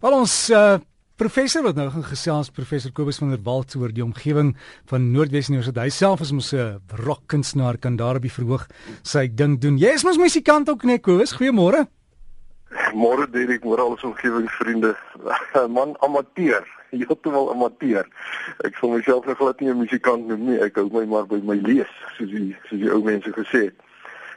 [0.00, 0.78] Wel ons uh,
[1.20, 4.54] professor wat nou gaan gesels professor Kobus van der Walt oor die omgewing
[4.88, 5.90] van Noordwes Universiteit.
[5.90, 8.64] Hy self is mos 'n rockkunstenaar kan daar op die verhoog
[9.02, 9.76] sy ding doen.
[9.76, 11.36] Jy is mos musikant ook nee Kobus.
[11.36, 11.84] Goeiemôre.
[12.96, 14.96] Môre Derek, môre al ons omgewingsvriende.
[15.76, 16.64] Man amateur,
[16.96, 18.08] heeltemal amateur.
[18.64, 20.58] Ek sou myself nog glad nie 'n musikant noem nie.
[20.64, 23.76] Ek hou my maar by my lees, soos die soos die ou mense gesê het.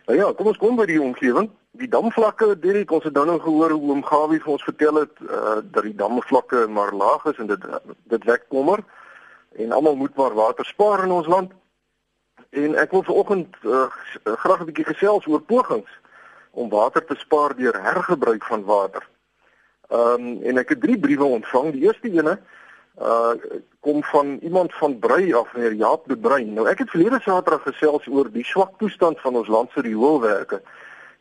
[0.07, 1.48] Nou ja, kom ons kom by die omgewing
[1.81, 5.23] die damvlakke Derek ons het dan nou gehoor hoe oom Gawie vir ons vertel het
[5.25, 7.65] uh, dat die damvlakke maar laag is en dit
[8.13, 8.84] dit wek kommer
[9.57, 11.51] en almal moet maar water spaar in ons land
[12.49, 13.88] en ek wil vanoggend uh,
[14.23, 15.89] graag 'n bietjie gesels oor pogings
[16.53, 19.07] om water te spaar deur hergebruik van water.
[19.90, 21.71] Ehm um, en ek het drie briewe ontvang.
[21.73, 22.40] Die eerste ene
[23.01, 23.34] uh
[23.79, 26.53] kom van iemand van Brei af, meneer Jaap de Bruin.
[26.53, 30.62] Nou ek het verlede Saterdag gesels oor die swak toestand van ons land se rioolwerke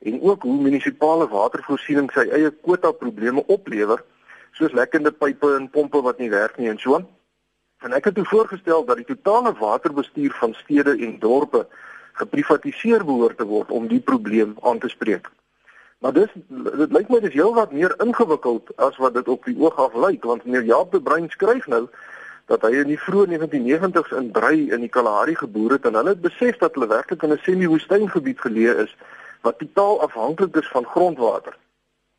[0.02, 4.02] en ook hoe munisipale watervoorsiening sy eie kwota probleme oplewer
[4.59, 7.01] soos lekkende pype en pompe wat nie werk nie en so.
[7.83, 11.67] En ek het toe voorgestel dat die totale waterbestuur van stede en dorpe
[12.20, 15.31] geprivatiseer behoort te word om die probleem aan te spreek.
[16.03, 19.78] Maar dis dit lyk my dis heelwat meer ingewikkeld as wat dit op die oog
[19.78, 21.87] af lyk want meneer Jaap de Bruin skryf nou
[22.50, 26.16] dat hy in die vroeë 1990s in Brei in die Kalahari geboer het en hulle
[26.16, 28.97] het besef dat hulle werklik in 'n semi-woestyngebied geleë is
[29.42, 31.56] wat totaal afhanklik is van grondwater.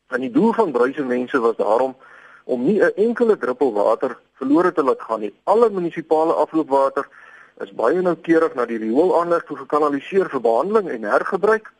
[0.08, 1.96] En die doel van Bruise mense was daarom
[2.44, 5.34] om nie 'n enkele druppel water verlore te laat gaan nie.
[5.44, 7.08] Alle munisipale afloopwater
[7.58, 11.72] is baie noukeurig na die rioolaanleg toe gekanaliseer vir behandeling en hergebruik.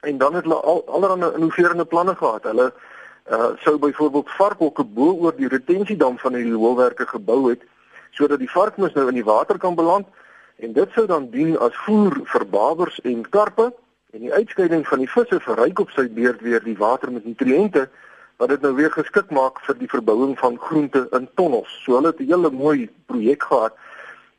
[0.00, 2.42] En dan het hulle al allerlei innoverende planne gehad.
[2.42, 2.72] Hulle
[3.30, 7.62] uh sou byvoorbeeld varkhokke bo oor die retensiedam van die rioolwerke gebou het
[8.10, 10.06] sodat die varkmis nou in die water kan beland
[10.56, 13.72] en dit sou dan dien as voer vir babers en karpe
[14.10, 17.84] En die uitskeiding van die visse verryk op sy beurt weer die water met nutriënte
[18.42, 21.70] wat dit nou weer geskik maak vir die verbouing van groente in tonnels.
[21.84, 23.76] So hulle het 'n hele mooi projek gehad.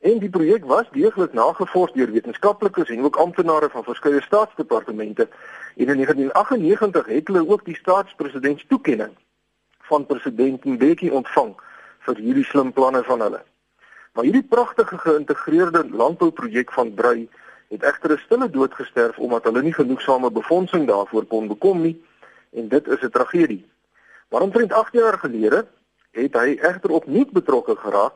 [0.02, 5.28] En die projek was deeglik nagevors deur wetenskaplikes en ook amptenare van verskeie staatsdepartemente.
[5.76, 9.14] En in 1998 het hulle ook die staatspresidents toekenning
[9.80, 11.56] van president Mbeki ontvang
[12.00, 13.44] vir hierdie slim planne van hulle.
[14.14, 17.30] Maar hierdie pragtige geïntegreerde landbouprojek van Brei
[17.72, 22.04] het egter 'n stille dood gesterf omdat hulle nie genoegsame befondsing daarvoor kon bekom nie
[22.50, 23.66] en dit is 'n tragedie.
[24.30, 25.66] Maar omtrent 8 jaar gelede
[26.12, 28.14] het hy egter opnuut betrokke geraak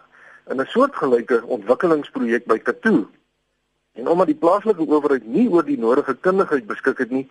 [0.47, 3.07] in 'n soortgelyke ontwikkelingsprojek by Katoo.
[3.93, 7.29] En omdat die plaaslike owerheid nie oor die nodige kundigheid beskik het nie,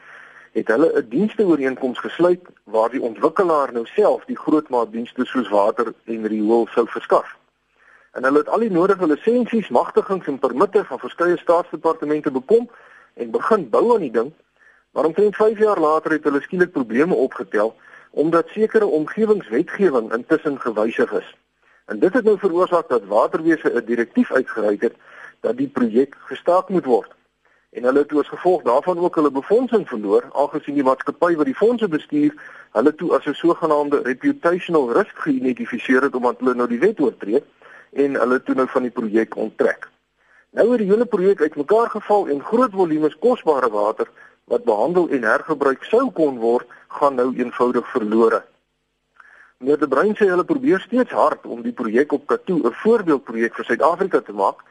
[0.52, 6.26] het hulle 'n diensteooreenkoms gesluit waar die ontwikkelaar nou self die grootmaatdienste soos water en
[6.26, 7.36] riool sou verskaf
[8.14, 12.68] en hulle het al die nodige lisensies, magtigings en permitte van verskeie staatsdepartemente bekom
[13.14, 14.30] en begin bou aan die ding.
[14.94, 17.74] Maar omtrent 5 jaar later het hulle skielik probleme opgetel
[18.10, 21.34] omdat sekere omgewingswetgewing intussen gewysig is.
[21.90, 24.94] En dit het nou veroorsaak dat waterwese 'n direktief uitgereik het
[25.40, 27.10] dat die projek gestaak moet word.
[27.70, 31.54] En hulle het as gevolg daarvan ook hulle befondsing verloor, aangesien die maatskappy wat die
[31.54, 32.34] fondse bestuur,
[32.72, 37.42] hulle toe as 'n sogenaamde reputational risk geïdentifiseer het omdat hulle nou die wet oortree
[37.94, 39.88] en hulle toe nou van die projek onttrek.
[40.54, 44.10] Nou het die hele projek uitmekaar geval en groot volumes kosbare water
[44.50, 48.42] wat behandel en hergebruik sou kon word, gaan nou eenvoudig verlore.
[49.58, 53.54] Meneer De Bruin sê hulle probeer steeds hard om die projek op Katoo 'n voorbeeldprojek
[53.54, 54.62] vir Suid-Afrika te maak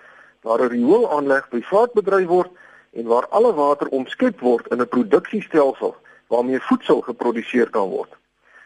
[0.42, 2.52] waar 'n rioolaanleg privaat bedryf word
[2.94, 5.96] en waar alle water omskep word in 'n produksiestelsel
[6.28, 8.12] waarmee voedsel geproduseer kan word.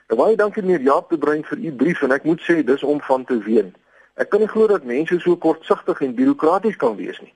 [0.07, 2.83] Nou, baie dankie meneer Jaap De Bruin vir u brief en ek moet sê dis
[2.83, 3.75] om van te ween.
[4.17, 7.33] Ek kan nie glo dat mense so kortsigtig en bureaukraties kan wees nie.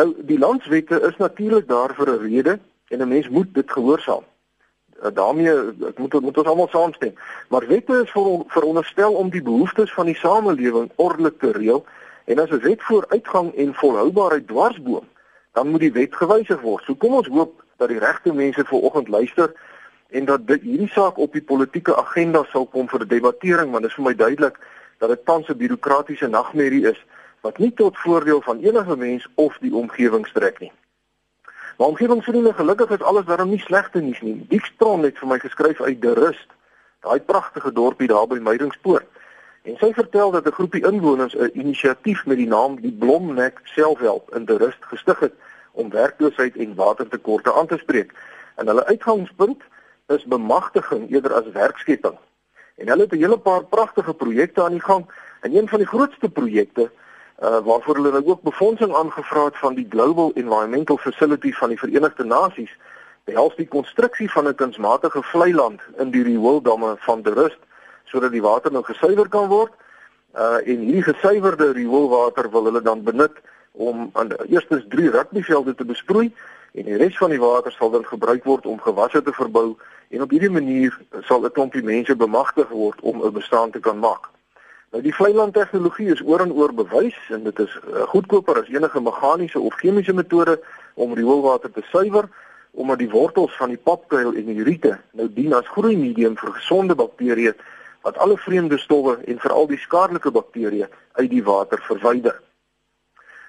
[0.00, 2.58] Nou die landswette is natuurlik daar vir 'n rede
[2.88, 4.24] en 'n mens moet dit gehoorsaam.
[5.02, 5.52] Eh, daarmee
[5.88, 7.14] ek moet moet ons almal saamstem.
[7.48, 11.84] Maar wette is vir veronderstel om die behoeftes van die samelewing ordelik te reël
[12.24, 15.06] en as 'n wet vooruitgang en volhoubaarheid dwarsboom,
[15.52, 16.84] dan moet die wet gewysig word.
[16.84, 19.52] So kom ons hoop dat die regte mense vanoggend luister
[20.08, 23.90] en dat dit hierdie saak op die politieke agenda sal kom vir debattering want dit
[23.90, 24.58] is vir my duidelik
[24.98, 27.04] dat dit tans 'n bureaukratiese nagmerrie is
[27.40, 30.72] wat nie tot voordeel van enige mens of die omgewing strek nie.
[31.76, 34.46] Maar omgewingsvriende gelukkig is alles daarom nie slegte nuus nie.
[34.48, 36.46] Diekstrom het vir my geskryf uit De Rust,
[37.00, 39.06] daai pragtige dorpie daar by Meidringspoort.
[39.62, 44.34] En sy vertel dat 'n groepie inwoners 'n inisiatief met die naam die Blomnek Selfhelp
[44.34, 45.32] in De Rust gestig het
[45.72, 48.12] om werkloosheid en watertekorte aan te spreek.
[48.54, 49.62] En hulle uitgangspunt
[50.06, 52.18] is bemagtiging eerder as werkskepping.
[52.76, 55.06] En hulle het 'n hele paar pragtige projekte aan die gang
[55.40, 56.90] en een van die grootste projekte
[57.42, 61.78] uh waarvoor hulle nou ook befondsing aangevra het van die Global Environmental Facility van die
[61.78, 62.76] Verenigde Nasies,
[63.24, 67.58] behels die konstruksie van 'n kunsmatige vlei land in die riooldamme van De Rust,
[68.04, 69.72] sodat die water nou gesuiwer kan word.
[70.34, 73.36] Uh en hierdie gesuiwerde rioolwater wil hulle dan benut
[73.72, 76.34] om aan eerstens drie rugbyvelde te besproei
[76.74, 79.76] en die res van die water sal dan gebruik word om gewasse te verbou
[80.10, 80.94] en op hierdie manier
[81.28, 84.30] sal 'n klompie mense bemagtig word om 'n bestaan te kan maak.
[84.90, 88.68] Nou die vleiland tegnologie is oor en oor bewys en dit is uh, goedkoper as
[88.68, 90.60] enige meganiese of chemiese metode
[90.94, 92.28] om rioolwater te suiwer
[92.70, 96.94] omdat die wortels van die papkuil en die riete nou dien as groeimedium vir gesonde
[96.94, 97.54] bakterieë
[98.02, 102.40] wat alle vreemde stowwe en veral die skadelike bakterieë uit die water verwyder.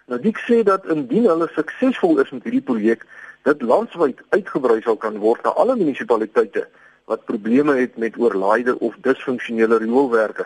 [0.06, 3.06] Nou dik sê dat indien hulle suksesvol is met hierdie projek,
[3.48, 6.68] dit landwyd uitgebrei sal kan word na alle munisipaliteite
[7.10, 10.46] wat probleme het met oorlaaide of disfunksionele rioolwerke.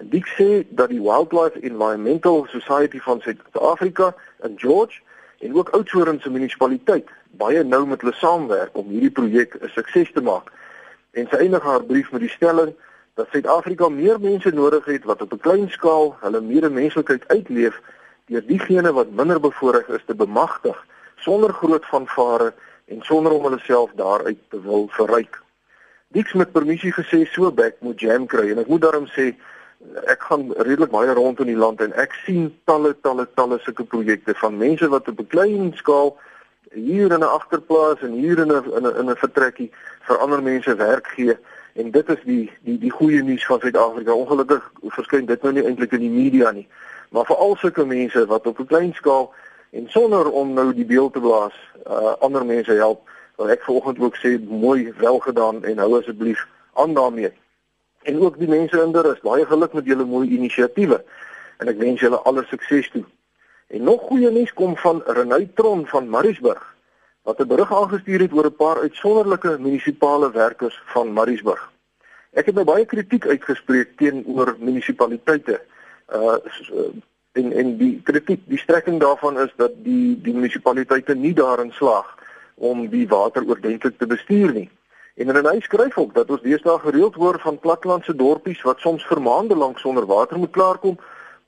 [0.00, 0.48] En dik sê
[0.80, 4.14] dat die Wildlife Environmental Society van Suid-Afrika
[4.48, 5.00] in George
[5.44, 10.12] en ook Oudtshoorn se munisipaliteit baie nou met hulle saamwerk om hierdie projek 'n sukses
[10.12, 10.48] te maak.
[11.12, 12.72] En sy eindig haar brief met die stelling
[13.14, 17.80] dat Suid-Afrika meer mense nodig het wat op 'n klein skaal hulle medemenslikheid uitleef
[18.28, 20.76] deur diegene wat minder bevoorreg is te bemagtig
[21.24, 22.52] sonder groot vanvare
[22.86, 25.42] en sonder om hulle self daaruit te wil verryk.
[26.16, 29.32] Diks met permissie gesê so back moet jam kry en ek moet daarom sê
[30.10, 33.84] ek gaan redelik baie rond in die land en ek sien talle talle talle sulke
[33.84, 36.16] projekte van mense wat op 'n klein skaal
[36.72, 39.70] hier in 'n agterplaas en hier in 'n in 'n in 'n vertrekkie
[40.08, 41.36] vir ander mense werk gee
[41.74, 44.12] en dit is die die die goeie nuus van Suid-Afrika.
[44.12, 46.66] Ongelukkig verskyn dit nou nie eintlik in die media nie.
[47.08, 49.32] Maar vir al sulke mense wat op 'n klein skaal
[49.70, 51.54] en sonder om nou die beeld te blaas,
[51.86, 56.94] uh, ander mense help, wil ek vanoggend ook sê mooi welgedaan en hou asseblief aan
[56.94, 57.32] daarmee.
[58.02, 61.04] En ook die mense in is baie geluk met julle mooi inisiatiewe
[61.58, 63.04] en ek wens julle alle sukses toe.
[63.68, 66.74] En nog goeie nuus kom van Renay Tron van Mariesburg
[67.28, 71.70] wat 'n berig aangestuur het oor 'n paar uitsonderlike munisipale werkers van Mariesburg.
[72.32, 75.60] Ek het nou baie kritiek uitgespreek teenoor munisipaliteite.
[76.14, 76.36] Uh
[77.32, 82.16] en en die kritiek, die strekking daarvan is dat die die munisipaliteite nie daarin slaag
[82.54, 84.70] om die water oordentlik te bestuur nie.
[85.14, 89.22] En Renay skryf ook dat ons deesdae gereeld hoor van platlandse dorpies wat soms vir
[89.22, 90.98] maande lank sonder water moet klaarkom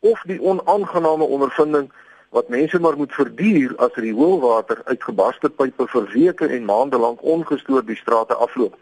[0.01, 1.91] of die onaangename ondervinding
[2.31, 7.23] wat mense maar moet verduur as rioolwater uit gebarste pype vir weke en maande lank
[7.23, 8.79] ongestoord die strate afloop.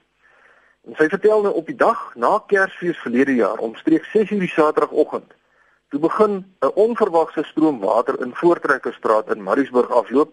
[0.88, 5.37] En sy vertel nou op die dag na Kersfees verlede jaar omstreeks 6:00 die Saterdagoggend
[5.88, 10.32] toe begin 'n onverwagse stroom water in Voortrekkerstraat in Mariesburg afloop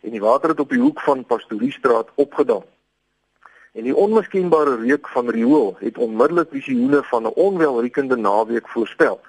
[0.00, 2.64] en die water het op die hoek van Pastoriestraat opgedaal.
[3.72, 9.20] En die onmiskenbare reuk van riool het onmiddellik visioene van 'n onwelriekende naweek voorspel.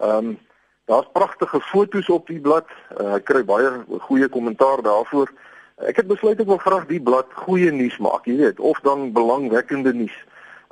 [0.00, 0.38] Ehm um,
[0.86, 2.68] daar's pragtige foto's op die blad.
[3.00, 3.72] Uh, ek kry baie
[4.04, 5.32] goeie kommentaar daarvoor.
[5.76, 9.12] Ek het besluit ek wil graag die blad goeie nuus maak, jy weet, of dan
[9.12, 10.24] belangwekkende nuus.